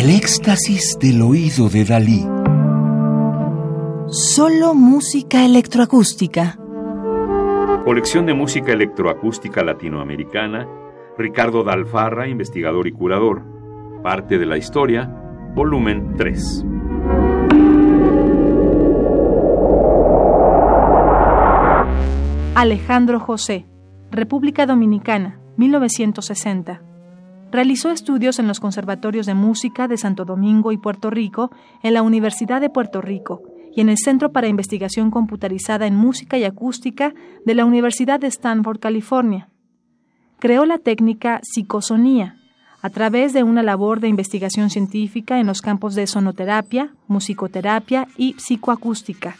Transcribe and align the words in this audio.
El 0.00 0.08
éxtasis 0.08 0.96
del 0.98 1.20
oído 1.20 1.68
de 1.68 1.84
Dalí. 1.84 2.26
Solo 4.08 4.74
música 4.74 5.44
electroacústica. 5.44 6.56
Colección 7.84 8.24
de 8.24 8.32
música 8.32 8.72
electroacústica 8.72 9.62
latinoamericana. 9.62 10.66
Ricardo 11.18 11.64
Dalfarra, 11.64 12.28
investigador 12.28 12.86
y 12.86 12.92
curador. 12.92 13.42
Parte 14.02 14.38
de 14.38 14.46
la 14.46 14.56
historia. 14.56 15.04
Volumen 15.54 16.14
3. 16.16 16.64
Alejandro 22.54 23.20
José, 23.20 23.66
República 24.10 24.64
Dominicana, 24.64 25.38
1960. 25.58 26.89
Realizó 27.52 27.90
estudios 27.90 28.38
en 28.38 28.46
los 28.46 28.60
conservatorios 28.60 29.26
de 29.26 29.34
música 29.34 29.88
de 29.88 29.96
Santo 29.96 30.24
Domingo 30.24 30.70
y 30.70 30.78
Puerto 30.78 31.10
Rico, 31.10 31.50
en 31.82 31.94
la 31.94 32.02
Universidad 32.02 32.60
de 32.60 32.70
Puerto 32.70 33.00
Rico 33.00 33.42
y 33.74 33.80
en 33.80 33.88
el 33.88 33.98
Centro 33.98 34.32
para 34.32 34.48
Investigación 34.48 35.10
Computarizada 35.10 35.86
en 35.86 35.94
Música 35.94 36.38
y 36.38 36.44
Acústica 36.44 37.14
de 37.44 37.54
la 37.54 37.64
Universidad 37.64 38.20
de 38.20 38.26
Stanford, 38.28 38.80
California. 38.80 39.48
Creó 40.38 40.64
la 40.64 40.78
técnica 40.78 41.40
psicosonía 41.42 42.36
a 42.82 42.90
través 42.90 43.32
de 43.32 43.42
una 43.42 43.62
labor 43.62 44.00
de 44.00 44.08
investigación 44.08 44.70
científica 44.70 45.38
en 45.38 45.46
los 45.46 45.60
campos 45.60 45.94
de 45.94 46.06
sonoterapia, 46.06 46.94
musicoterapia 47.08 48.08
y 48.16 48.34
psicoacústica. 48.34 49.36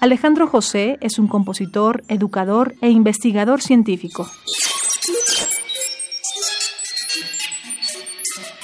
Alejandro 0.00 0.46
José 0.46 0.98
es 1.00 1.18
un 1.18 1.28
compositor, 1.28 2.02
educador 2.08 2.74
e 2.80 2.90
investigador 2.90 3.60
científico. 3.60 4.26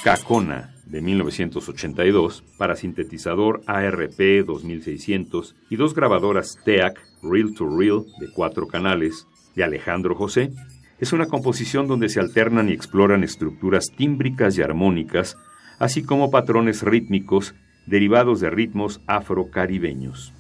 Cacona, 0.09 0.73
de 0.87 1.03
1982, 1.03 2.43
para 2.57 2.77
sintetizador 2.77 3.61
ARP 3.67 4.43
2600 4.47 5.55
y 5.69 5.77
dos 5.77 5.95
grabadoras 5.95 6.57
TEAC 6.65 6.99
Real 7.23 7.53
to 7.53 7.69
Real 7.69 8.07
de 8.19 8.33
cuatro 8.33 8.69
canales, 8.69 9.27
de 9.55 9.65
Alejandro 9.65 10.15
José, 10.15 10.51
es 10.99 11.13
una 11.13 11.27
composición 11.27 11.89
donde 11.89 12.09
se 12.09 12.21
alternan 12.21 12.71
y 12.71 12.73
exploran 12.73 13.23
estructuras 13.23 13.89
tímbricas 13.95 14.57
y 14.57 14.63
armónicas, 14.63 15.37
así 15.79 16.03
como 16.03 16.31
patrones 16.31 16.83
rítmicos 16.83 17.55
derivados 17.87 18.41
de 18.41 18.49
ritmos 18.49 19.03
afrocaribeños. 19.07 20.33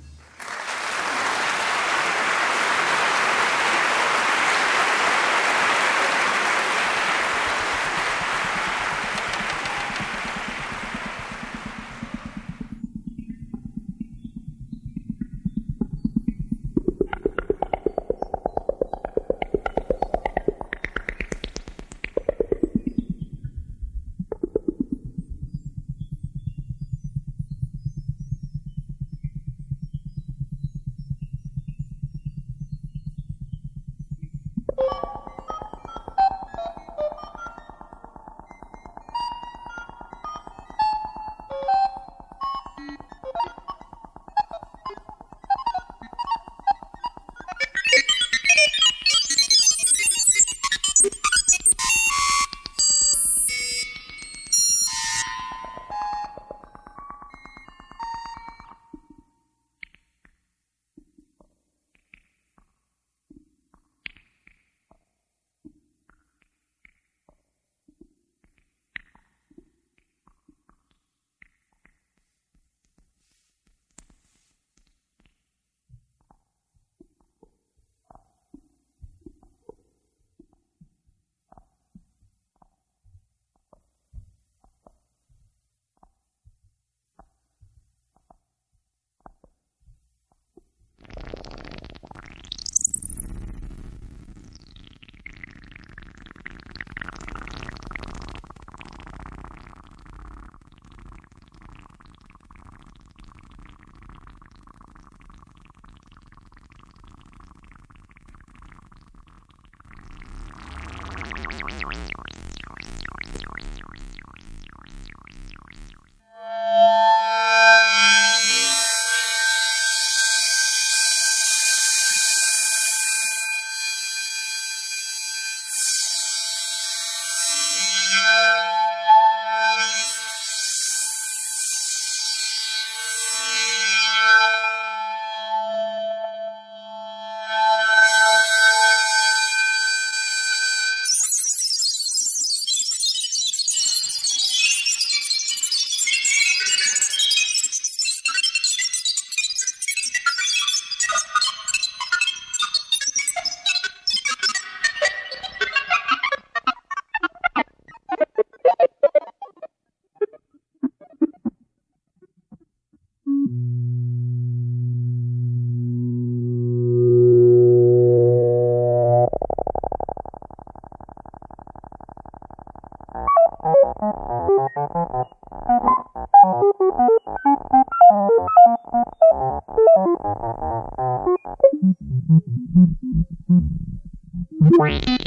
Wait. 184.78 185.17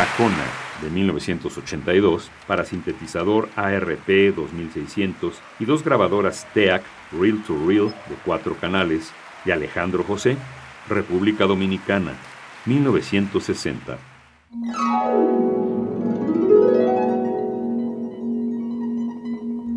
Cajona 0.00 0.46
de 0.80 0.88
1982 0.88 2.30
para 2.46 2.64
sintetizador 2.64 3.50
ARP 3.54 4.34
2600 4.34 5.38
y 5.58 5.66
dos 5.66 5.84
grabadoras 5.84 6.46
TEAC 6.54 6.82
Reel 7.12 7.42
to 7.42 7.54
Reel 7.66 7.88
de 8.08 8.14
cuatro 8.24 8.54
canales 8.54 9.12
de 9.44 9.52
Alejandro 9.52 10.02
José, 10.02 10.38
República 10.88 11.44
Dominicana, 11.44 12.14
1960. 12.64 13.98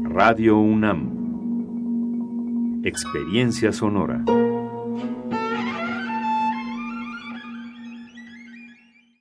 Radio 0.06 0.58
UNAM. 0.58 1.12
Experiencia 2.86 3.74
sonora. 3.74 4.24